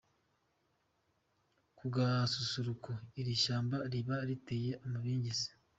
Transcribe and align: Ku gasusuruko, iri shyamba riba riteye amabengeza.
Ku 1.77 1.85
gasusuruko, 1.95 2.91
iri 3.19 3.33
shyamba 3.43 3.77
riba 3.91 4.15
riteye 4.29 4.71
amabengeza. 4.85 5.47